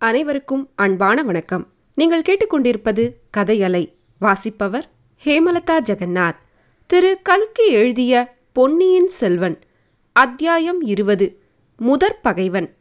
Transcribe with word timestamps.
அனைவருக்கும் 0.00 0.68
அன்பான 0.76 1.22
வணக்கம். 1.22 1.66
நீங்கள் 1.94 2.22
கேட்டுக்கொண்டிருப்பது 2.22 3.10
கதையலை 3.36 3.94
வாசிப்பவர் 4.18 4.86
ஹேமலதா 5.24 5.76
ஜெகநாத். 5.80 6.36
திரு 6.86 7.18
கல்கி 7.22 7.66
எழுதிய 7.68 8.36
பொன்னியின் 8.52 9.08
செல்வன் 9.08 9.58
அத்தியாயம் 10.12 10.80
இருபது 10.80 11.42
முதற் 11.76 12.22
பகைவன். 12.22 12.76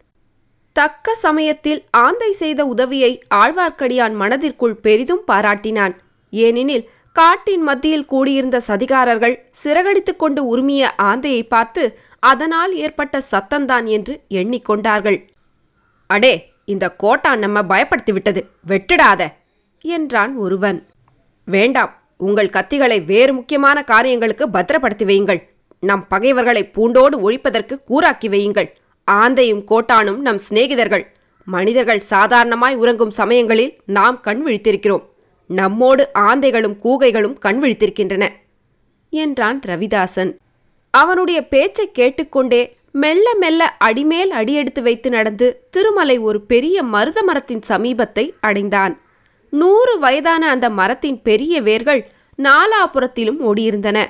தக்க 0.74 1.16
சமயத்தில் 1.16 1.84
ஆந்தை 1.92 2.32
செய்த 2.32 2.66
உதவியை 2.66 3.20
ஆழ்வார்க்கடியான் 3.36 4.14
மனதிற்குள் 4.14 4.76
பெரிதும் 4.76 5.24
பாராட்டினான். 5.28 5.96
ஏனெனில் 6.32 6.90
காட்டின் 7.14 7.62
மத்தியில் 7.62 8.06
கூடியிருந்த 8.06 8.62
சதிகாரர்கள் 8.68 9.38
சிறகடித்துக் 9.64 10.20
கொண்டு 10.20 10.58
உருமிய 10.58 10.90
ஆந்தையை 10.98 11.48
பார்த்து 11.48 11.98
அதனால் 12.20 12.76
ஏற்பட்ட 12.76 13.22
சத்தந்தான் 13.32 13.86
என்று 13.86 14.22
எண்ணிக்கொண்டார்கள் 14.30 15.28
அடே 16.08 16.56
இந்த 16.68 16.90
கோட்டான் 16.90 17.40
நம்ம 17.40 17.62
பயப்படுத்தி 17.62 18.12
விட்டது. 18.12 18.50
வெட்டுடாத 18.68 19.34
என்றான் 19.82 20.36
ஒருவன். 20.36 20.86
வேண்டாம் 21.46 22.02
உங்கள் 22.18 22.50
கத்திகளை 22.50 23.06
வேறு 23.06 23.34
முக்கியமான 23.34 23.84
காரியங்களுக்கு 23.84 24.50
பத்திரப்படுத்தி 24.50 25.06
வையுங்கள். 25.06 25.42
நம் 25.80 26.08
பகைவர்களை 26.08 26.70
பூண்டோடு 26.70 27.32
ஒழிப்பதற்கு 27.32 27.82
கூறாக்கி 27.88 28.28
வையுங்கள். 28.28 28.70
ஆந்தையும் 29.12 29.64
கோட்டானும் 29.64 30.16
நம் 30.16 30.40
சிநேகிதர்கள். 30.50 31.06
மனிதர்கள் 31.46 32.00
சாதாரணமாய் 32.00 32.76
உறங்கும் 32.76 33.12
சமயங்களில் 33.12 33.78
நாம் 33.86 34.20
கண் 34.20 34.48
விழித்திருக்கிறோம். 34.48 35.04
நம்மோடு 35.48 36.10
ஆந்தைகளும் 36.14 36.78
கூகைகளும் 36.84 37.38
கண் 37.38 37.64
விழித்திருக்கின்றன 37.64 38.30
என்றான் 39.10 39.62
ரவிதாசன். 39.68 40.36
அவனுடைய 40.92 41.48
பேச்சைக் 41.48 41.94
கேட்டுக்கொண்டே 41.94 42.77
மெல்ல 43.02 43.28
மெல்ல 43.34 43.62
அடிமேல் 43.78 44.32
அடியெடுத்து 44.32 44.82
வைத்து 44.82 45.10
நடந்து 45.10 45.48
திருமலை 45.70 46.18
ஒரு 46.18 46.42
பெரிய 46.42 46.84
மருத 46.84 47.24
மரத்தின் 47.24 47.64
சமீபத்தை 47.68 48.34
அடைந்தான். 48.40 48.94
நூறு 49.50 50.00
வயதான 50.00 50.50
அந்த 50.50 50.70
மரத்தின் 50.70 51.22
பெரிய 51.22 51.62
வேர்கள் 51.62 52.02
நாலாபுறத்திலும் 52.40 53.40
ஓடியிருந்தன. 53.50 54.06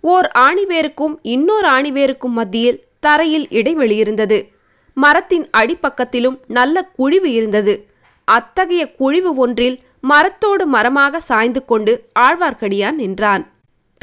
ஓர் 0.00 0.30
ஆணிவேருக்கும் 0.38 1.14
இன்னொரு 1.22 1.68
ஆணிவேருக்கும் 1.68 2.36
மத்தியில் 2.38 2.82
தரையில் 3.00 3.46
இடைவெளி 3.50 3.96
இருந்தது. 3.96 4.38
மரத்தின் 4.94 5.46
அடிப்பக்கத்திலும் 5.56 6.38
நல்ல 6.46 6.84
குழிவு 6.96 7.32
இருந்தது. 7.32 7.74
அத்தகைய 8.24 8.82
குழிவு 8.92 9.34
ஒன்றில் 9.34 9.76
மரத்தோடு 10.00 10.66
மரமாக 10.66 11.20
சாய்ந்து 11.20 11.64
கொண்டு 11.64 11.92
ஆழ்வார்க்கடியான் 12.20 12.98
நின்றான். 13.02 13.44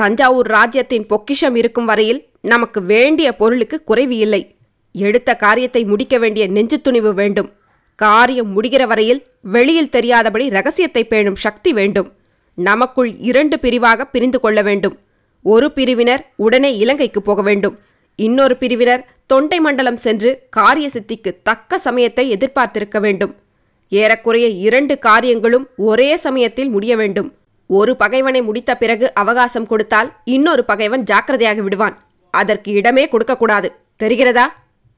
தஞ்சாவூர் 0.01 0.49
ராஜ்யத்தின் 0.57 1.05
பொக்கிஷம் 1.05 1.57
இருக்கும் 1.61 1.89
வரையில் 1.89 2.21
நமக்கு 2.51 2.79
வேண்டிய 2.91 3.27
பொருளுக்கு 3.39 3.77
குறைவு 3.83 4.15
இல்லை. 4.17 4.41
எடுத்த 4.95 5.29
காரியத்தை 5.35 5.81
முடிக்க 5.91 6.15
வேண்டிய 6.17 6.43
நெஞ்சு 6.47 6.77
துணிவு 6.81 7.11
வேண்டும். 7.13 7.49
காரியம் 7.99 8.49
முடிகிற 8.55 8.83
வரையில் 8.91 9.21
வெளியில் 9.55 9.93
தெரியாதபடி 9.95 10.45
ரகசியத்தை 10.49 11.03
பேணும் 11.03 11.39
சக்தி 11.45 11.71
வேண்டும். 11.73 12.09
நமக்குள் 12.57 13.11
இரண்டு 13.29 13.55
பிரிவாக 13.59 14.05
பிரிந்து 14.05 14.39
கொள்ள 14.39 14.59
வேண்டும். 14.61 14.95
ஒரு 15.45 15.67
பிரிவினர் 15.71 16.23
உடனே 16.45 16.71
இலங்கைக்கு 16.77 17.21
போக 17.21 17.41
வேண்டும். 17.41 17.75
இன்னொரு 18.19 18.55
பிரிவினர் 18.57 19.03
தொண்டை 19.27 19.59
மண்டலம் 19.59 19.99
சென்று 20.05 20.31
காரிய 20.49 20.87
சித்திக்கு 20.93 21.31
தக்க 21.43 21.77
சமயத்தை 21.77 22.25
எதிர்பார்த்திருக்க 22.29 22.99
வேண்டும். 22.99 23.33
ஏறக்குறைய 23.91 24.47
இரண்டு 24.67 24.95
காரியங்களும் 25.07 25.65
ஒரே 25.89 26.09
சமயத்தில் 26.25 26.69
முடிய 26.69 26.95
வேண்டும். 26.95 27.29
ஒரு 27.71 27.95
பகைவனை 27.95 28.41
முடித்த 28.41 28.77
பிறகு 28.77 29.13
அவகாசம் 29.13 29.65
கொடுத்தால் 29.65 30.13
இன்னொரு 30.23 30.65
பகைவன் 30.65 31.03
ஜாக்கிரதையாகி 31.03 31.61
விடுவான். 31.61 32.03
அதற்கு 32.31 32.71
இடமே 32.71 33.07
கொடுக்கக்கூடாது. 33.07 33.75
தெரிகிறதா? 34.03 34.45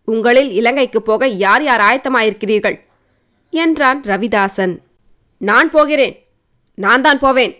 உங்களில் 0.06 0.52
இலங்கைக்கு 0.52 1.02
போக 1.02 1.28
யார் 1.28 1.64
யார் 1.64 1.82
ஆயத்தமாயிருக்கிறீர்கள்? 1.82 2.80
என்றான் 3.50 4.02
ரவிதாசன். 4.02 4.78
நான் 5.38 5.70
போகிறேன். 5.70 6.26
நான் 6.76 7.02
தான் 7.02 7.20
போவேன். 7.20 7.54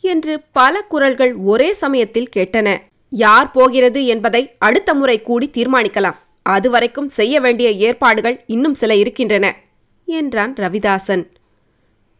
என்று 0.00 0.40
பல 0.52 0.82
குரல்கள் 0.82 1.34
ஒரே 1.34 1.72
சமயத்தில் 1.72 2.32
கேட்டன. 2.36 2.78
யார் 3.08 3.50
போகிறது 3.50 4.06
என்பதை 4.06 4.54
அடுத்த 4.58 4.94
முறை 4.94 5.22
கூடி 5.22 5.50
தீர்மானிக்கலாம். 5.52 6.16
அதுவரைக்கும் 6.42 7.08
செய்ய 7.08 7.40
வேண்டிய 7.40 7.70
ஏற்பாடுகள் 7.70 8.42
இன்னும் 8.46 8.74
சில 8.74 8.94
இருக்கின்றன 8.94 9.56
என்றான் 10.04 10.54
ரவிதாசன். 10.54 11.26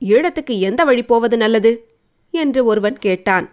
ஈழத்துக்கு 0.01 0.59
எந்த 0.59 0.85
வழி 0.85 1.03
போவது 1.03 1.37
நல்லது? 1.37 1.94
என்று 2.43 2.65
ஒருவன் 2.65 2.99
கேட்டான். 2.99 3.47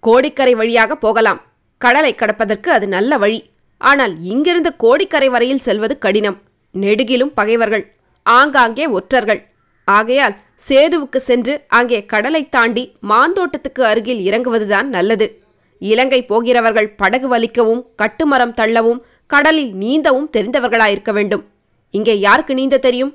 கோடிக்கரை 0.00 0.54
வழியாக 0.54 0.96
போகலாம். 0.96 1.40
கடலை 1.78 2.14
கடப்பதற்கு 2.14 2.68
அது 2.68 2.88
நல்ல 2.88 3.18
வழி. 3.18 3.50
ஆனால் 3.80 4.22
இங்கிருந்து 4.22 4.76
கோடிக்கரை 4.76 5.28
வரையில் 5.28 5.64
செல்வது 5.66 5.98
கடினம். 5.98 6.38
நெடுகிலும் 6.74 7.32
பகைவர்கள் 7.34 7.84
ஆங்காங்கே 8.22 8.86
ஒற்றர்கள். 8.86 9.40
ஆகையால் 9.84 10.36
சேதுவுக்கு 10.68 11.16
சென்று 11.16 11.64
அங்கே 11.68 12.04
கடலை 12.04 12.48
தாண்டி 12.48 12.82
மாந்தோட்டத்துக்கு 13.08 13.82
அருகில் 13.82 14.20
இறங்குவதுதான் 14.30 14.82
நல்லது. 14.82 15.42
இலங்கை 15.78 16.24
போகிறவர்கள் 16.24 16.94
படகு 16.94 17.28
வலிக்கவும் 17.36 17.82
கட்டுமரம் 18.02 18.56
தள்ளவும் 18.56 19.00
கடலில் 19.26 19.72
நீந்தவும் 19.74 20.28
தெரிந்தவர்களாயிருக்க 20.36 21.12
வேண்டும். 21.12 21.44
இங்கே 21.90 22.18
யாருக்கு 22.18 22.54
நீந்த 22.54 22.78
தெரியும்? 22.78 23.12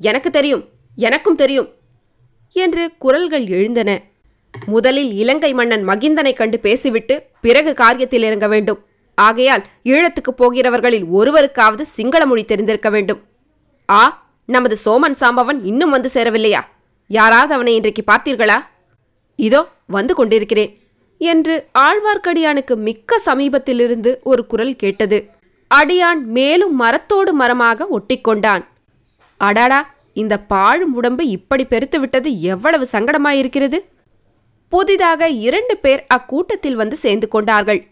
எனக்கு 0.00 0.30
தெரியும். 0.30 0.64
எனக்கும் 0.96 1.34
தெரியும். 1.34 1.68
என்று 2.54 2.92
குரல்கள் 2.98 3.46
எழுந்தன. 3.46 4.02
முதலில் 4.66 5.14
இலங்கை 5.14 5.54
மன்னன் 5.54 5.88
மகிந்தனைக் 5.88 6.36
கண்டு 6.36 6.58
பேசிவிட்டு 6.58 7.26
பிறகு 7.40 7.74
காரியத்தில் 7.78 8.22
இறங்க 8.22 8.48
வேண்டும். 8.48 8.84
ஆகையால் 9.14 9.64
ஈழத்துக்குப் 9.84 10.36
போகிறவர்களில் 10.36 11.04
ஒருவருக்காவது 11.04 11.82
சிங்கள 11.82 12.26
மொழி 12.26 12.44
தெரிந்திருக்க 12.44 12.90
வேண்டும். 12.90 13.22
ஆ 13.90 14.26
நமது 14.46 14.76
சோமன் 14.84 15.16
சாம்பவன் 15.20 15.60
இன்னும் 15.62 15.90
வந்து 15.90 16.10
சேரவில்லையா? 16.14 16.60
யாராவது 17.08 17.54
அவனை 17.54 17.74
இன்றைக்கு 17.74 18.04
பார்த்தீர்களா? 18.12 18.60
இதோ 19.36 19.68
வந்து 19.86 20.14
கொண்டிருக்கிறேன் 20.14 20.78
என்று 21.18 21.68
ஆழ்வார்க்கடியானுக்கு 21.78 22.76
மிக்க 22.76 23.20
சமீபத்திலிருந்து 23.26 24.16
ஒரு 24.22 24.46
குரல் 24.46 24.76
கேட்டது. 24.76 25.30
அடியான் 25.74 26.22
மேலும் 26.24 26.76
மரத்தோடு 26.76 27.32
மரமாக 27.32 27.86
ஒட்டிக்கொண்டான். 27.90 28.64
அடாடா 29.36 29.93
இந்த 30.14 30.40
பாழும் 30.40 30.94
உடம்பு 30.94 31.26
இப்படி 31.26 31.64
பெருத்து 31.64 32.00
விட்டது 32.00 32.40
எவ்வளவு 32.40 32.88
சங்கடமாயிருக்கிறது? 32.92 33.78
புதிதாக 34.68 35.28
இரண்டு 35.28 35.76
பேர் 35.76 36.06
அக்கூட்டத்தில் 36.06 36.74
வந்து 36.74 36.96
சேர்ந்து 36.96 37.28
கொண்டார்கள். 37.28 37.86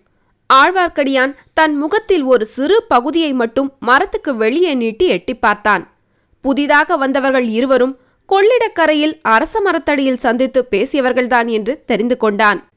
ஆழ்வார்க்கடியான் 0.54 1.34
தன் 1.54 1.76
முகத்தில் 1.76 2.22
ஒரு 2.22 2.46
சிறு 2.46 2.82
பகுதியை 2.88 3.32
மட்டும் 3.32 3.72
மரத்துக்கு 3.80 4.36
வெளியே 4.36 4.74
நீட்டி 4.74 5.06
எட்டி 5.06 5.34
பார்த்தான். 5.34 5.92
புதிதாக 6.40 6.96
வந்தவர்கள் 6.96 7.46
இருவரும் 7.46 7.98
கொள்ளிடக்கரையில் 8.28 9.18
அரச 9.22 9.60
மரத்தடியில் 9.60 10.18
சந்தித்து 10.18 10.66
பேசியவர்கள்தான் 10.70 11.46
என்று 11.46 11.82
தெரிந்து 11.86 12.16
கொண்டான். 12.16 12.68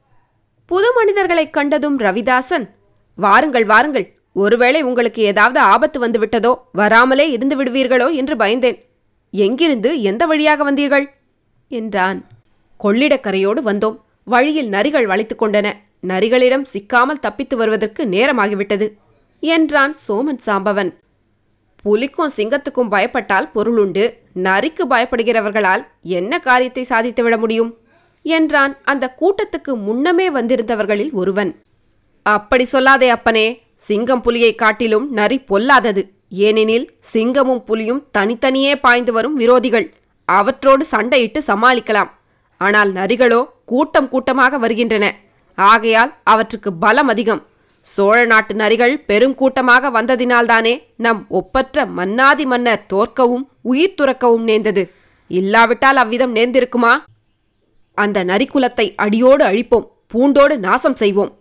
புது 0.65 0.93
மனிதர்களைக் 0.93 1.53
கண்டதும் 1.53 1.99
ரவிதாசன் 1.99 2.69
வாருங்கள் 3.15 3.63
வாருங்கள். 3.63 4.15
ஒருவேளை 4.33 4.81
உங்களுக்கு 4.81 5.21
ஏதாவது 5.21 5.59
ஆபத்து 5.59 6.07
வந்துவிட்டதோ 6.07 6.55
வராமலே 6.71 7.31
இருந்து 7.31 7.63
விடுவீர்களோ 7.63 8.13
என்று 8.13 8.35
பயந்தேன். 8.35 8.84
எங்கிருந்து 9.35 10.01
எந்த 10.01 10.25
வழியாக 10.25 10.71
வந்தீர்கள்? 10.71 11.05
என்றான். 11.69 12.27
கொள்ளிடக்கரையோடு 12.83 13.61
வந்தோம். 13.65 13.99
வழியில் 14.25 14.69
நரிகள் 14.69 15.05
வளைத்துக் 15.05 15.43
கொண்டன. 15.43 15.73
நரிகளிடம் 16.07 16.65
சிக்காமல் 16.73 17.19
தப்பித்து 17.19 17.57
வருவதற்கு 17.57 18.05
நேரமாகிவிட்டது 18.05 18.93
என்றான் 19.39 19.95
சோமன் 20.07 20.39
சாம்பவன். 20.45 20.93
புலிக்கும் 21.81 22.31
சிங்கத்துக்கும் 22.37 22.91
பயப்பட்டால் 22.91 23.49
பொருளுண்டு 23.55 24.13
நரிக்கு 24.35 24.87
பயப்படுகிறவர்களால் 24.89 25.85
என்ன 26.01 26.39
காரியத்தை 26.39 26.85
சாதித்துவிட 26.89 27.37
முடியும்? 27.37 27.77
என்றான் 28.23 28.77
அந்த 28.83 29.15
கூட்டத்துக்கு 29.19 29.77
முன்னமே 29.77 30.29
வந்திருந்தவர்களில் 30.29 31.11
ஒருவன். 31.11 31.59
அப்படி 32.23 32.67
சொல்லாதே 32.71 33.07
அப்பனே. 33.07 33.63
சிங்கம் 33.75 34.21
புலியை 34.21 34.55
காட்டிலும் 34.55 35.11
நரி 35.11 35.39
பொல்லாதது. 35.39 36.14
ஏனெனில் 36.31 36.87
சிங்கமும் 37.13 37.63
புலியும் 37.67 38.03
தனித்தனியே 38.11 38.75
பாய்ந்து 38.75 39.11
வரும் 39.13 39.35
விரோதிகள். 39.39 39.87
அவற்றோடு 40.27 40.85
சண்டையிட்டு 40.91 41.39
சமாளிக்கலாம். 41.47 42.11
ஆனால் 42.61 42.91
நரிகளோ 42.91 43.41
கூட்டம் 43.65 44.09
கூட்டமாக 44.09 44.57
வருகின்றன. 44.57 45.05
ஆகையால் 45.57 46.11
அவற்றுக்கு 46.23 46.69
பலம் 46.73 47.07
அதிகம். 47.07 47.41
சோழ 47.85 48.17
நாட்டு 48.25 48.53
நரிகள் 48.55 48.93
பெருங்கூட்டமாக 49.09 49.89
வந்ததினால்தானே 49.97 50.73
நம் 50.95 51.21
ஒப்பற்ற 51.29 51.85
மன்னாதி 51.97 52.45
மன்னர் 52.45 52.85
தோற்கவும் 52.93 53.45
உயிர் 53.61 53.97
துறக்கவும் 54.01 54.47
நேர்ந்தது. 54.49 54.83
இல்லாவிட்டால் 55.27 55.99
அவ்விதம் 56.03 56.35
நேர்ந்திருக்குமா? 56.35 56.93
அந்த 57.97 58.17
நரிக்குலத்தை 58.23 58.85
அடியோடு 58.95 59.43
அழிப்போம் 59.45 59.87
பூண்டோடு 60.11 60.55
நாசம் 60.57 60.95
செய்வோம் 60.95 61.31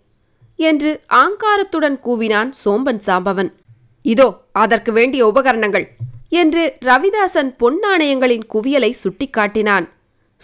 என்று 0.59 0.91
ஆங்காரத்துடன் 1.23 1.97
கூவினான் 2.07 2.51
சோம்பன் 2.63 3.01
சாம்பவன். 3.07 3.51
இதோ 4.05 4.27
அதற்கு 4.53 4.93
வேண்டிய 4.93 5.27
உபகரணங்கள். 5.27 5.87
என்று 6.29 6.77
ரவிதாசன் 6.81 7.51
பொன் 7.57 7.79
நாணயங்களின் 7.79 8.45
குவியலை 8.55 8.91
சுட்டிக்காட்டினான். 9.03 9.87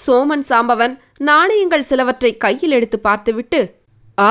சோமன் 0.06 0.44
சாம்பவன் 0.48 0.98
நாணயங்கள் 1.18 1.88
சிலவற்றை 1.90 2.36
கையில் 2.36 2.70
எடுத்து 2.70 2.98
பார்த்துவிட்டு 2.98 3.60
ஆ 4.18 4.30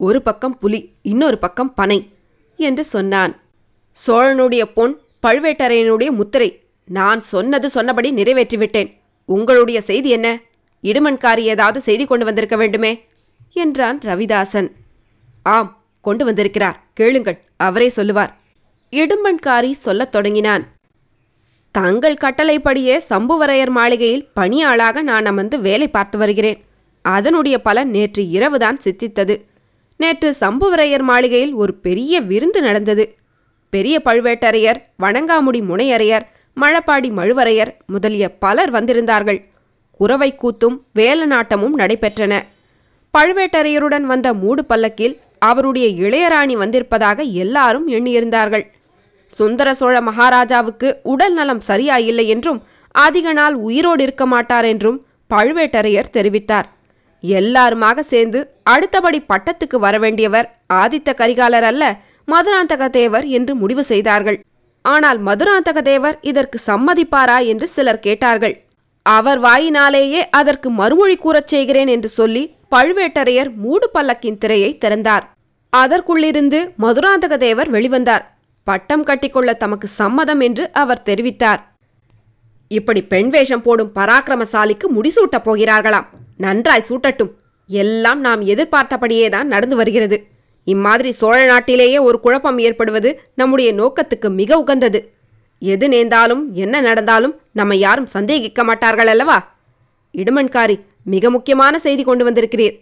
ஒரு 0.00 0.22
பக்கம் 0.22 0.58
புலி 0.58 0.80
இன்னொரு 1.02 1.38
பக்கம் 1.38 1.74
பனை 1.74 1.98
என்று 2.56 2.84
சொன்னான். 2.84 3.32
சோழனுடைய 4.06 4.64
பொன் 4.74 4.94
பழுவேட்டரையனுடைய 5.26 6.10
முத்திரை 6.10 6.50
நான் 6.84 7.20
சொன்னது 7.20 7.70
சொன்னபடி 7.70 8.12
நிறைவேற்றிவிட்டேன். 8.12 8.90
உங்களுடைய 9.28 9.80
செய்தி 9.80 10.10
என்ன? 10.10 10.28
இடுமன்காரி 10.84 11.42
ஏதாவது 11.52 11.80
செய்தி 11.80 12.04
கொண்டு 12.06 12.24
வந்திருக்க 12.24 12.56
வேண்டுமே? 12.56 12.92
என்றான் 13.52 13.98
ரவிதாசன். 13.98 14.68
ஆம் 15.42 15.70
கொண்டு 16.00 16.24
வந்திருக்கிறார். 16.24 16.76
கேளுங்கள் 16.94 17.38
அவரே 17.56 17.88
சொல்லுவார். 17.88 18.32
இடும்பன்காரி 18.92 19.70
சொல்லத் 19.70 20.12
தொடங்கினான். 20.12 20.66
தங்கள் 21.70 22.14
கட்டளைப்படியே 22.14 23.02
சம்புவரையர் 23.08 23.70
மாளிகையில் 23.70 24.28
பணியாளாக 24.36 25.02
நான் 25.02 25.24
அமர்ந்து 25.24 25.60
வேலை 25.60 25.88
பார்த்து 25.88 26.18
வருகிறேன். 26.18 26.64
அதனுடைய 27.02 27.62
பலன் 27.62 27.90
நேற்று 27.90 28.22
இரவுதான் 28.22 28.78
சித்தித்தது. 28.84 29.44
நேற்று 29.96 30.34
சம்புவரையர் 30.40 31.02
மாளிகையில் 31.02 31.52
ஒரு 31.52 31.74
பெரிய 31.74 32.20
விருந்து 32.20 32.60
நடந்தது. 32.60 33.16
பெரிய 33.70 34.00
பழுவேட்டரையர் 34.04 34.76
வணங்காமுடி 35.02 35.60
முனையரையர் 35.60 36.22
மழப்பாடி 36.60 37.10
மழுவரையர் 37.10 37.76
முதலிய 37.86 38.34
பலர் 38.34 38.72
வந்திருந்தார்கள். 38.72 39.44
குறவை 39.92 40.34
கூத்தும் 40.42 40.80
வேலநாட்டமும் 40.94 41.76
நடைபெற்றன. 41.76 42.42
பழுவேட்டரையருடன் 43.18 44.00
வந்த 44.00 44.34
மூடு 44.34 44.64
பல்லக்கில் 44.64 45.20
அவருடைய 45.38 45.88
இளையராணி 45.88 46.52
வந்திருப்பதாக 46.52 47.22
எல்லாரும் 47.22 47.88
எண்ணியிருந்தார்கள். 47.88 48.66
சுந்தர 49.32 49.68
சோழ 49.74 50.00
மகாராஜாவுக்கு 50.00 50.88
உடல் 51.12 51.32
நலம் 51.32 51.62
சரியாயில்லை 51.68 52.26
என்றும் 52.34 52.60
அதிக 52.94 53.32
நாள் 53.32 53.54
உயிரோடு 53.68 54.02
இருக்க 54.02 54.26
மாட்டார் 54.26 54.64
என்றும் 54.64 54.98
பழுவேட்டரையர் 55.34 56.14
தெரிவித்தார். 56.16 56.68
எல்லாருமாக 57.24 58.02
சேர்ந்து 58.02 58.40
அடுத்தபடி 58.62 59.18
பட்டத்துக்கு 59.30 59.76
வரவேண்டியவர் 59.86 60.46
ஆதித்த 60.74 61.14
கரிகாலர் 61.20 61.66
அல்ல 61.70 61.84
மதுராந்தக 62.28 62.88
தேவர் 62.88 63.26
என்று 63.38 63.52
முடிவு 63.54 63.82
செய்தார்கள். 63.84 64.38
ஆனால் 64.84 65.18
மதுராந்தக 65.28 65.78
தேவர் 65.82 66.16
இதற்கு 66.20 66.58
சம்மதிப்பாரா 66.66 67.38
என்று 67.46 67.66
சிலர் 67.66 68.04
கேட்டார்கள். 68.06 68.54
அவர் 69.06 69.40
வாயினாலேயே 69.40 70.22
அதற்கு 70.30 70.68
மறுமொழி 70.70 71.16
கூறச் 71.24 71.50
செய்கிறேன் 71.52 71.90
என்று 71.94 72.08
சொல்லி 72.08 72.42
பழுவேட்டரையர் 72.74 73.50
மூடு 73.64 73.86
பல்லக்கின் 73.94 74.38
திரையை 74.38 74.70
திறந்தார். 74.78 75.24
அதற்குள்ளிருந்து 75.72 76.60
மதுராந்தக 76.84 77.36
தேவர் 77.36 77.70
வெளிவந்தார். 77.70 78.24
பட்டம் 78.68 79.04
கட்டிக்கொள்ள 79.08 79.50
தமக்கு 79.62 79.88
சம்மதம் 80.00 80.40
என்று 80.46 80.64
அவர் 80.82 81.04
தெரிவித்தார். 81.08 81.60
இப்படி 82.70 83.00
பெண் 83.12 83.30
வேஷம் 83.34 83.62
போடும் 83.66 83.92
பராக்கிரமசாலிக்கு 83.98 84.86
முடிசூட்டப் 84.96 85.46
போகிறார்களாம். 85.46 86.08
நன்றாய் 86.36 86.88
சூட்டட்டும். 86.88 87.30
எல்லாம் 87.70 88.20
நாம் 88.26 88.40
எதிர்பார்த்தபடியே 88.52 89.28
தான் 89.34 89.48
நடந்து 89.54 89.76
வருகிறது. 89.76 90.16
இம்மாதிரி 90.66 91.10
சோழ 91.12 91.36
நாட்டிலேயே 91.44 91.98
ஒரு 91.98 92.18
குழப்பம் 92.24 92.58
ஏற்படுவது 92.66 93.10
நம்முடைய 93.34 93.70
நோக்கத்துக்கு 93.80 94.28
மிக 94.40 94.58
உகந்தது. 94.62 95.00
எது 95.62 95.86
நேர்ந்தாலும் 95.88 96.42
என்ன 96.64 96.80
நடந்தாலும் 96.80 97.34
நம்மை 97.52 97.78
யாரும் 97.78 98.10
சந்தேகிக்க 98.14 98.64
மாட்டார்கள் 98.64 99.10
அல்லவா? 99.12 99.38
இடுமன்காரி 100.14 100.76
மிக 101.14 101.30
முக்கியமான 101.30 101.78
செய்தி 101.86 102.02
கொண்டு 102.02 102.24
வந்திருக்கிறீர். 102.28 102.76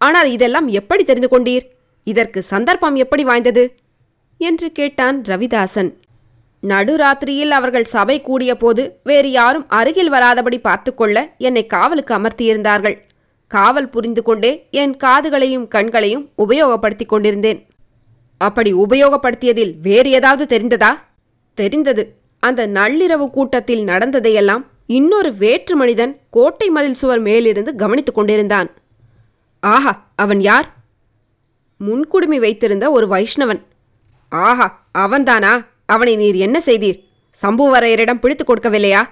ஆனால் 0.00 0.28
இதெல்லாம் 0.36 0.68
எப்படி 0.80 1.04
தெரிந்து 1.04 1.30
கொண்டீர்? 1.32 1.64
இதற்கு 2.06 2.42
சந்தர்ப்பம் 2.52 2.96
எப்படி 3.04 3.22
வாய்ந்தது? 3.30 3.64
என்று 4.40 4.72
கேட்டான் 4.72 5.22
ரவிதாசன். 5.22 5.90
நடுராத்திரியில் 6.62 7.48
அவர்கள் 7.48 7.84
சபை 7.84 8.20
கூடியபோது 8.20 9.00
வேறு 9.04 9.30
யாரும் 9.30 9.68
அருகில் 9.68 10.12
வராதபடி 10.12 10.60
பார்த்துக்கொள்ள 10.60 11.34
என்னை 11.38 11.66
காவலுக்கு 11.66 12.14
அமர்த்தியிருந்தார்கள். 12.14 12.96
காவல் 13.46 13.90
புரிந்து 13.90 14.22
கொண்டே 14.22 14.66
என் 14.70 14.96
காதுகளையும் 14.96 15.68
கண்களையும் 15.68 16.30
உபயோகப்படுத்திக் 16.38 17.06
கொண்டிருந்தேன். 17.06 17.66
அப்படி 18.38 18.74
உபயோகப்படுத்தியதில் 18.74 19.74
வேறு 19.82 20.10
ஏதாவது 20.10 20.58
தெரிந்ததா? 20.58 20.90
தெரிந்தது. 21.54 22.16
அந்த 22.38 22.66
நள்ளிரவு 22.66 23.30
கூட்டத்தில் 23.30 23.84
நடந்ததையெல்லாம் 23.84 24.66
இன்னொரு 24.86 25.34
வேற்று 25.34 25.76
மனிதன் 25.76 26.20
கோட்டை 26.30 26.68
மதில் 26.70 26.94
சுவர் 26.94 27.20
மேலிருந்து 27.20 27.74
கவனித்துக் 27.74 28.14
கொண்டிருந்தான். 28.14 28.70
ஆஹா 29.60 30.10
அவன் 30.16 30.40
யார்? 30.40 30.74
முன்குடுமி 31.80 32.38
வைத்திருந்த 32.38 32.90
ஒரு 32.90 33.06
வைஷ்ணவன். 33.06 33.68
ஆஹா 34.30 34.86
அவன்தானா? 34.98 35.66
அவனை 35.86 36.16
நீர் 36.16 36.34
என்ன 36.34 36.62
செய்தீர்? 36.64 37.04
சம்புவரையரிடம் 37.42 38.20
பிடித்துக் 38.20 38.50
கொடுக்கவில்லையா? 38.50 39.08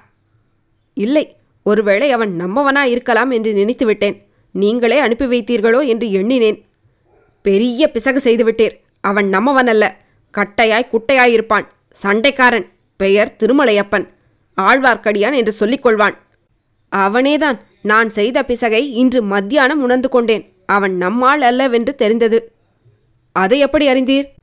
இல்லை 0.95 1.37
ஒருவேளை 1.63 2.11
அவன் 2.11 2.41
நம்மவனா 2.41 2.83
இருக்கலாம் 2.83 3.31
என்று 3.31 3.53
நினைத்து 3.53 3.87
விட்டேன் 3.87 4.27
நீங்களே 4.51 4.99
அனுப்பி 4.99 5.25
வைத்தீர்களோ 5.25 5.87
என்று 5.87 6.11
எண்ணினேன். 6.11 6.65
பெரிய 7.43 7.91
பிசகு 7.91 8.19
செய்துவிட்டீர். 8.19 8.73
அவன் 9.01 9.31
நம்மவன் 9.31 9.67
அல்ல 9.67 9.97
கட்டையாய் 10.35 10.91
குட்டையாயிருப்பான். 10.93 11.67
சண்டைக்காரன். 12.03 12.67
பெயர் 12.97 13.37
திருமலையப்பன். 13.39 14.09
ஆழ்வார்க்கடியான் 14.57 15.35
என்று 15.35 15.53
சொல்லிக் 15.53 15.87
கொள்வான். 15.87 16.17
அவனேதான். 16.97 17.59
நான் 17.83 18.09
செய்த 18.09 18.43
பிசகை 18.43 18.81
இன்று 18.81 19.23
மத்தியானம் 19.23 19.83
உணர்ந்து 19.83 20.09
கொண்டேன். 20.09 20.53
அவன் 20.67 20.99
நம்மாள் 21.01 21.41
அல்லவென்று 21.41 21.95
தெரிந்தது. 21.95 22.53
அதை 23.33 23.59
எப்படி 23.59 23.89
அறிந்தீர்? 23.89 24.35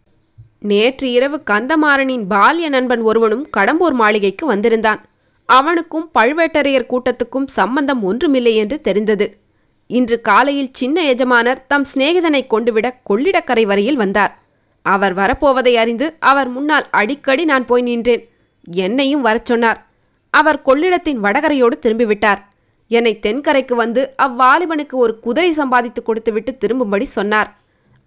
நேற்று 0.61 1.11
இரவு 1.11 1.41
கந்தமாறனின் 1.51 2.25
பால்ய 2.29 2.69
நண்பன் 2.69 3.01
ஒருவனும் 3.01 3.47
கடம்பூர் 3.57 3.93
மாளிகைக்கு 3.93 4.45
வந்திருந்தான். 4.45 5.01
அவனுக்கும் 5.45 6.11
பழுவேட்டரையர் 6.19 6.89
கூட்டத்துக்கும் 6.89 7.47
சம்பந்தம் 7.47 8.03
ஒன்றுமில்லை 8.03 8.55
என்று 8.55 8.81
தெரிந்தது. 8.81 9.37
இன்று 9.87 10.21
காலையில் 10.21 10.73
சின்ன 10.73 11.03
எஜமானர் 11.03 11.65
தம் 11.67 11.85
சிநேகிதனை 11.95 12.47
கொண்டுவிட 12.47 12.99
கொள்ளிடக்கரை 13.09 13.65
வரையில் 13.65 13.95
வந்தார். 13.95 14.33
அவர் 14.81 15.15
வரப்போவதை 15.15 15.73
அறிந்து 15.73 16.15
அவர் 16.19 16.49
முன்னால் 16.49 16.87
அடிக்கடி 16.91 17.45
நான் 17.45 17.65
போய் 17.65 17.81
நின்றேன். 17.81 18.29
என்னையும் 18.71 19.21
வரச் 19.21 19.45
சொன்னார். 19.45 19.79
அவர் 20.29 20.61
கொள்ளிடத்தின் 20.65 21.21
வடகரையோடு 21.23 21.75
திரும்பிவிட்டார். 21.79 22.41
என்னை 22.87 23.19
தென்கரைக்கு 23.21 23.73
வந்து 23.73 24.13
அவ்வாலிபனுக்கு 24.21 24.93
ஒரு 24.93 25.19
குதிரை 25.19 25.53
சம்பாதித்து 25.53 26.03
கொடுத்துவிட்டு 26.03 26.57
திரும்பும்படி 26.57 27.05
சொன்னார். 27.05 27.57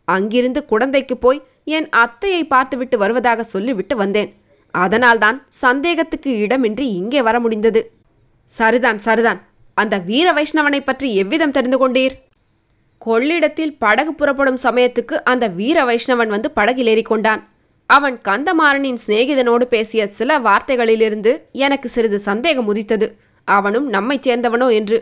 அங்கிருந்து 0.05 0.65
குடந்தைக்கு 0.71 1.15
போய் 1.15 1.45
என் 1.77 1.89
அத்தையை 1.97 2.43
பார்த்துவிட்டு 2.45 2.97
வருவதாக 2.99 3.43
சொல்லிவிட்டு 3.43 3.97
வந்தேன். 3.97 4.31
அதனால்தான் 4.75 5.37
சந்தேகத்துக்கு 5.63 6.31
இடமின்றி 6.45 6.87
இங்கே 7.01 7.21
வர 7.23 7.37
முடிந்தது. 7.41 7.81
சரிதான் 8.51 8.99
சரிதான். 8.99 9.41
அந்த 9.75 9.95
வீர 9.99 10.29
வைஷ்ணவனை 10.33 10.81
பற்றி 10.81 11.09
எவ்விதம் 11.15 11.51
தெரிந்து 11.51 11.79
கொண்டீர்? 11.83 12.15
கொள்ளிடத்தில் 12.99 13.75
படகு 13.79 14.13
புறப்படும் 14.15 14.61
சமயத்துக்கு 14.63 15.17
அந்த 15.25 15.45
வீர 15.59 15.79
வைஷ்ணவன் 15.85 16.33
வந்து 16.35 16.51
படகில் 16.51 16.91
ஏறிக்கொண்டான். 16.95 17.43
அவன் 17.91 18.17
கந்தமாறனின் 18.29 18.99
சிநேகிதனோடு 19.07 19.65
பேசிய 19.65 20.03
சில 20.19 20.39
வார்த்தைகளிலிருந்து 20.39 21.33
எனக்கு 21.53 21.89
சிறிது 21.89 22.19
சந்தேகம் 22.19 22.67
உதித்தது. 22.67 23.07
அவனும் 23.49 23.87
நம்மைச் 23.89 24.27
சேர்ந்தவனோ 24.29 24.69
என்று. 24.73 24.99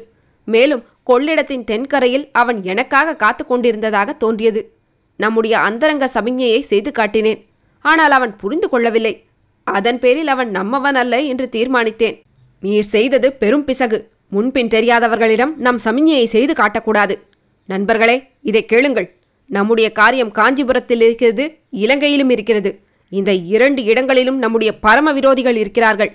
மேலும் 0.48 0.84
கொள்ளிடத்தின் 1.10 1.64
தென்கரையில் 1.64 2.26
அவன் 2.32 2.58
எனக்காக 2.62 3.16
காத்து 3.16 3.42
கொண்டிருந்ததாக 3.44 4.12
தோன்றியது. 4.12 4.60
நம்முடைய 5.16 5.54
அந்தரங்க 5.58 6.06
சமிஞ்ஞையை 6.14 6.60
செய்து 6.70 6.90
காட்டினேன். 6.98 7.40
ஆனால் 7.84 8.10
அவன் 8.10 8.36
புரிந்து 8.36 8.68
கொள்ளவில்லை. 8.68 9.14
அதன் 9.66 9.98
பேரில் 9.98 10.30
அவன் 10.34 10.50
நம்மவன் 10.56 10.98
அல்ல 11.02 11.20
என்று 11.32 11.46
தீர்மானித்தேன். 11.56 12.16
நீர் 12.62 12.88
செய்தது 12.94 13.28
பெரும் 13.42 13.64
பிசகு. 13.64 13.98
முன்பின் 14.34 14.72
தெரியாதவர்களிடம் 14.74 15.52
நம் 15.66 15.80
சமிஞ்ஞையை 15.84 16.24
செய்து 16.24 16.52
காட்டக்கூடாது. 16.52 17.14
நண்பர்களே 17.68 18.16
இதை 18.42 18.62
கேளுங்கள். 18.64 19.08
நம்முடைய 19.50 19.88
காரியம் 19.92 20.32
காஞ்சிபுரத்தில் 20.38 21.02
இருக்கிறது 21.06 21.44
இலங்கையிலும் 21.84 22.30
இருக்கிறது. 22.30 22.70
இந்த 23.12 23.32
இரண்டு 23.54 23.80
இடங்களிலும் 23.84 24.38
நம்முடைய 24.38 24.70
பரம 24.78 25.12
விரோதிகள் 25.12 25.58
இருக்கிறார்கள். 25.62 26.10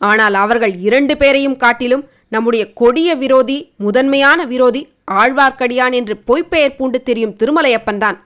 ஆனால் 0.00 0.34
அவர்கள் 0.34 0.74
இரண்டு 0.88 1.14
பேரையும் 1.16 1.56
காட்டிலும் 1.56 2.04
நம்முடைய 2.28 2.64
கொடிய 2.72 3.10
விரோதி 3.14 3.58
முதன்மையான 3.76 4.40
விரோதி 4.44 4.82
ஆழ்வார்க்கடியான் 5.20 5.94
என்று 6.00 6.14
பொய்ப்பெயர் 6.28 6.76
பூண்டு 6.76 6.98
தெரியும் 7.02 7.36
திருமலையப்பன்தான். 7.40 8.18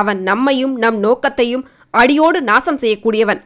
அவன் 0.00 0.20
நம்மையும் 0.28 0.74
நம் 0.84 0.98
நோக்கத்தையும் 1.06 1.64
அடியோடு 2.00 2.38
நாசம் 2.48 2.80
செய்யக்கூடியவன். 2.82 3.40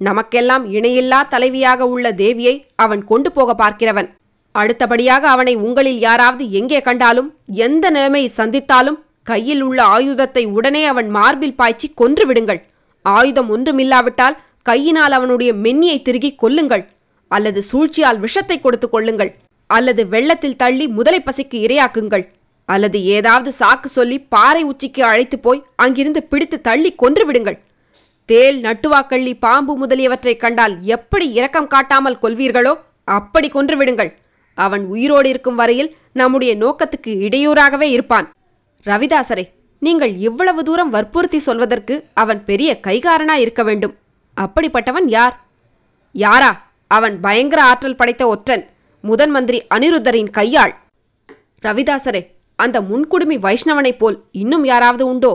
நமக்கெல்லாம் 0.00 0.64
இணையில்லா 0.76 1.20
தலைவியாக 1.32 1.86
உள்ள 1.94 2.06
தேவியை 2.22 2.54
அவன் 2.84 3.02
கொண்டு 3.10 3.30
போக 3.36 3.54
பார்க்கிறவன். 3.62 4.08
அடுத்தபடியாக 4.54 5.24
அவனை 5.34 5.54
உங்களில் 5.66 6.00
யாராவது 6.06 6.44
எங்கே 6.60 6.78
கண்டாலும் 6.86 7.28
எந்த 7.66 7.84
நிலைமை 7.96 8.22
சந்தித்தாலும் 8.38 8.98
கையில் 9.30 9.62
உள்ள 9.66 9.80
ஆயுதத்தை 9.96 10.44
உடனே 10.56 10.82
அவன் 10.92 11.08
மார்பில் 11.16 11.58
பாய்ச்சி 11.60 11.88
கொன்று 12.00 12.24
விடுங்கள். 12.28 12.60
ஆயுதம் 13.04 13.50
ஒன்றுமில்லாவிட்டால் 13.56 14.38
கையினால் 14.68 15.14
அவனுடைய 15.18 15.50
மென்னியை 15.64 15.98
திருகி 16.06 16.30
கொல்லுங்கள். 16.42 16.84
அல்லது 17.30 17.60
சூழ்ச்சியால் 17.70 18.22
விஷத்தை 18.24 18.56
கொடுத்து 18.60 18.88
கொள்ளுங்கள். 18.94 19.30
அல்லது 19.70 20.02
வெள்ளத்தில் 20.14 20.60
தள்ளி 20.62 20.86
முதலை 20.98 21.20
பசிக்கு 21.26 21.58
இரையாக்குங்கள். 21.66 22.24
அல்லது 22.70 23.04
ஏதாவது 23.04 23.52
சாக்கு 23.58 23.84
சொல்லி 23.84 24.20
பாறை 24.20 24.62
உச்சிக்கு 24.62 25.04
அழைத்து 25.04 25.38
போய் 25.38 25.64
அங்கிருந்து 25.76 26.22
பிடித்து 26.22 26.60
தள்ளி 26.60 26.92
கொன்று 26.92 27.26
விடுங்கள். 27.26 27.60
தேல் 28.24 28.60
நட்டுவாக்கள்ளி 28.60 29.38
பாம்பு 29.38 29.76
முதலியவற்றைக் 29.76 30.40
கண்டால் 30.40 30.76
எப்படி 30.80 31.32
இரக்கம் 31.32 31.66
காட்டாமல் 31.66 32.18
கொள்வீர்களோ 32.22 32.74
அப்படி 33.04 33.48
கொன்று 33.48 33.76
விடுங்கள். 33.76 34.18
அவன் 34.54 34.84
உயிரோடு 34.84 35.28
இருக்கும் 35.28 35.54
வரையில் 35.54 35.96
நம்முடைய 36.12 36.56
நோக்கத்துக்கு 36.56 37.06
இடையூறாகவே 37.06 37.82
இருப்பான். 37.82 38.32
ரவிதாசரே 38.86 39.48
நீங்கள் 39.78 40.16
இவ்வளவு 40.16 40.64
தூரம் 40.64 40.90
வற்புறுத்தி 40.90 41.38
சொல்வதற்கு 41.38 42.04
அவன் 42.14 42.44
பெரிய 42.44 42.80
கைகாரனா 42.86 43.32
இருக்க 43.32 43.62
வேண்டும். 43.62 43.96
அப்படிப்பட்டவன் 44.40 45.06
யார்? 45.06 45.44
யாரா? 46.12 46.70
அவன் 46.86 47.20
பயங்கர 47.20 47.62
ஆற்றல் 47.62 47.96
படைத்த 47.96 48.26
ஒற்றன் 48.26 48.66
முதன் 49.02 49.30
மந்திரி 49.30 49.62
அனிருத்தரின் 49.74 50.30
கையாள். 50.30 50.76
ரவிதாசரே 51.62 52.26
அந்த 52.64 52.80
முன்குடுமி 52.80 53.36
வைஷ்ணவனைப் 53.46 53.98
போல் 53.98 54.16
இன்னும் 54.32 54.64
யாராவது 54.64 55.06
உண்டோ? 55.06 55.32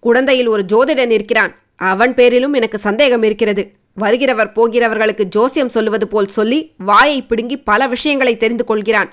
குழந்தையில் 0.00 0.46
ஒரு 0.46 0.62
ஜோதிடன் 0.72 1.10
இருக்கிறான். 1.10 1.52
அவன் 1.76 2.14
பேரிலும் 2.14 2.52
எனக்கு 2.52 2.78
சந்தேகம் 2.78 3.22
இருக்கிறது. 3.22 3.62
வருகிறவர் 4.00 4.54
போகிறவர்களுக்கு 4.56 5.24
ஜோசியம் 5.24 5.68
சொல்லுவது 5.68 6.06
போல் 6.08 6.34
சொல்லி 6.36 6.72
வாயை 6.78 7.22
பிடுங்கி 7.22 7.56
பல 7.60 7.86
விஷயங்களை 7.86 8.36
தெரிந்து 8.36 8.64
கொள்கிறான். 8.64 9.10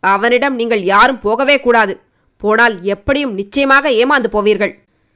அவனிடம் 0.00 0.54
நீங்கள் 0.54 0.82
யாரும் 0.82 1.18
போகவே 1.18 1.60
கூடாது. 1.60 1.94
போனால் 2.36 2.76
எப்படியும் 2.82 3.34
நிச்சயமாக 3.34 3.90
ஏமாந்து 4.02 4.28
போவீர்கள். 4.32 4.72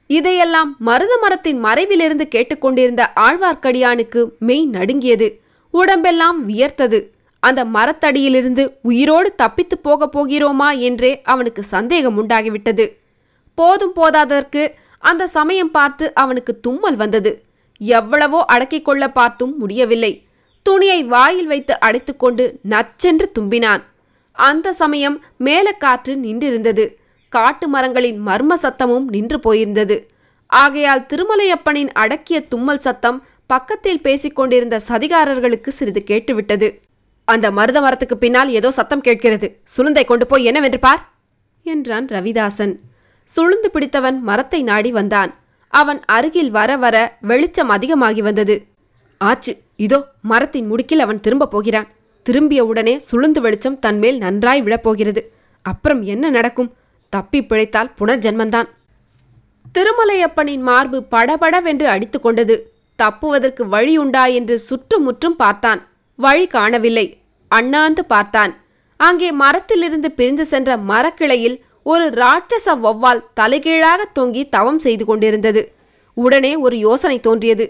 இதையெல்லாம் 0.09 0.75
மருத 0.79 1.13
மரத்தின் 1.21 1.63
மறைவிலிருந்து 1.65 2.25
கேட்டுக்கொண்டிருந்த 2.27 3.03
ஆழ்வார்க்கடியானுக்கு 3.15 4.21
மெய் 4.39 4.65
நடுங்கியது. 4.65 5.27
உடம்பெல்லாம் 5.73 6.49
வியர்த்தது. 6.49 6.99
அந்த 7.47 7.61
மரத்தடியிலிருந்து 7.65 8.63
உயிரோடு 8.81 9.29
தப்பித்துப் 9.43 9.83
போகப் 9.83 10.13
போகிறோமா 10.15 10.69
என்றே 10.79 11.11
அவனுக்கு 11.23 11.63
சந்தேகம் 11.75 12.17
உண்டாகிவிட்டது. 12.21 12.85
போதும் 13.57 13.95
போதாதற்கு 13.95 14.63
அந்த 15.03 15.23
சமயம் 15.27 15.71
பார்த்து 15.71 16.05
அவனுக்கு 16.13 16.53
தும்மல் 16.59 16.95
வந்தது. 16.95 17.31
எவ்வளவோ 17.81 18.39
அடக்கிக் 18.45 18.85
கொள்ள 18.85 19.03
பார்த்தும் 19.11 19.53
முடியவில்லை. 19.57 20.13
துணியை 20.65 20.99
வாயில் 21.03 21.45
வைத்து 21.45 21.73
அடைத்துக்கொண்டு 21.81 22.45
நச்சென்று 22.69 23.27
தும்பினான். 23.39 23.83
அந்த 24.37 24.73
சமயம் 24.73 25.17
மேலக்காற்று 25.43 26.13
நின்றிருந்தது. 26.25 26.85
காட்டு 27.33 27.67
மரங்களின் 27.67 28.19
மர்ம 28.27 28.53
சத்தமும் 28.61 29.05
நின்று 29.07 29.37
போயிருந்தது. 29.45 29.97
ஆகையால் 30.51 31.05
திருமலையப்பனின் 31.09 31.91
அடக்கிய 31.93 32.39
தும்மல் 32.47 32.83
சத்தம் 32.87 33.19
பக்கத்தில் 33.47 34.01
பேசிக்கொண்டிருந்த 34.01 34.75
சதிகாரர்களுக்கு 34.87 35.71
சிறிது 35.77 36.01
கேட்டுவிட்டது. 36.07 36.67
அந்த 37.27 37.51
மருத 37.51 37.81
மரத்துக்கு 37.81 38.17
பின்னால் 38.17 38.49
ஏதோ 38.49 38.71
சத்தம் 38.71 39.01
கேட்கிறது. 39.01 39.61
சுளுந்தை 39.77 40.05
கொண்டு 40.05 40.27
போய் 40.27 40.43
என்னவென்று 40.43 40.79
பார். 40.79 41.01
என்றான் 41.63 42.07
ரவிதாசன். 42.07 42.73
சுளுந்து 43.29 43.67
பிடித்தவன் 43.71 44.21
மரத்தை 44.21 44.63
நாடி 44.63 44.91
வந்தான். 44.91 45.31
அவன் 45.67 45.99
அருகில் 46.05 46.51
வர 46.51 46.77
வர 46.77 47.17
வெளிச்சம் 47.21 47.69
அதிகமாகி 47.69 48.21
வந்தது. 48.21 48.67
ஆச்சு 49.17 49.53
இதோ 49.75 49.99
மரத்தின் 50.21 50.67
முடுக்கில் 50.71 50.99
அவன் 50.99 51.19
திரும்பப் 51.19 51.51
போகிறான். 51.51 51.87
திரும்பிய 52.23 52.65
உடனே 52.65 53.01
சுளுந்து 53.11 53.39
வெளிச்சம் 53.39 53.79
தன்மேல் 53.79 54.17
நன்றாய் 54.17 54.63
விழப்போகிறது 54.63 55.21
அப்புறம் 55.61 56.01
என்ன 56.03 56.29
நடக்கும்? 56.29 56.73
தப்பி 57.09 57.43
பிழைத்தால் 57.43 57.91
புனர்ஜென்மந்தான். 57.99 58.69
திருமலையப்பனின் 59.75 60.61
மார்பு 60.61 61.03
படபடவென்று 61.03 61.87
அடித்துக்கொண்டது 61.87 62.55
தப்புவதற்கு 62.99 63.63
வழியுண்டா 63.65 64.33
என்று 64.33 64.59
சுற்றுமுற்றும் 64.59 65.35
பார்த்தான். 65.35 65.81
வழி 66.19 66.45
காணவில்லை. 66.47 67.07
அண்ணாந்து 67.51 68.03
பார்த்தான். 68.05 68.53
அங்கே 68.99 69.29
மரத்திலிருந்து 69.41 70.09
பிரிந்து 70.11 70.45
சென்ற 70.45 70.77
மரக்கிளையில் 70.91 71.57
ஒரு 71.83 72.05
ராட்சச 72.21 72.75
வௌவால் 72.83 73.25
தலைகீழாக 73.39 74.01
தொங்கி 74.19 74.43
தவம் 74.49 74.79
செய்து 74.79 75.03
கொண்டிருந்தது. 75.05 75.61
உடனே 76.17 76.51
ஒரு 76.65 76.75
யோசனை 76.77 77.17
தோன்றியது. 77.19 77.65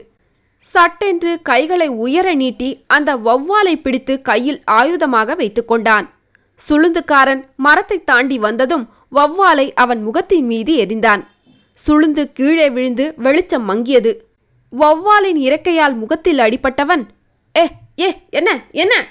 சட்டென்று 0.64 1.32
கைகளை 1.42 1.88
உயர 2.04 2.28
நீட்டி 2.34 2.70
அந்த 2.96 3.10
வௌவாலை 3.26 3.74
பிடித்து 3.86 4.14
கையில் 4.22 4.60
ஆயுதமாக 4.78 5.36
வைத்துக்கொண்டான் 5.42 6.06
சுளுந்துக்காரன் 6.60 7.42
மரத்தை 7.66 7.98
தாண்டி 8.04 8.38
வந்ததும் 8.38 8.86
வௌவாலை 9.16 9.68
அவன் 9.84 10.02
முகத்தின் 10.04 10.48
மீது 10.52 10.74
எறிந்தான். 10.84 11.24
சுளுந்து 11.78 12.24
கீழே 12.38 12.68
விழுந்து 12.76 13.06
வெளிச்சம் 13.26 13.66
மங்கியது. 13.70 14.12
வௌவாலின் 14.74 15.40
இறக்கையால் 15.48 15.96
முகத்தில் 16.02 16.42
அடிபட்டவன் 16.46 17.04
ஏ 17.56 17.66
ஏ 18.00 18.22
என்ன 18.30 18.64
என்ன? 18.72 19.08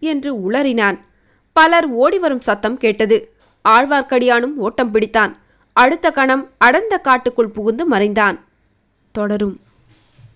என்று 0.00 0.50
உளறினான். 0.50 0.98
பலர் 1.52 1.86
ஓடிவரும் 1.86 2.40
சத்தம் 2.40 2.76
கேட்டது. 2.76 3.32
ஆழ்வார்க்கடியானும் 3.68 4.54
ஓட்டம் 4.56 4.94
பிடித்தான். 4.94 5.34
அடுத்த 5.72 6.10
கணம் 6.10 6.50
அடர்ந்த 6.58 6.98
காட்டுக்குள் 6.98 7.48
புகுந்து 7.48 7.86
மறைந்தான். 7.86 8.44
தொடரும். 9.12 9.60